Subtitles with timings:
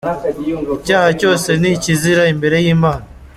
[0.75, 3.05] Icyaha cyose ni ikizira imbere y’Imana.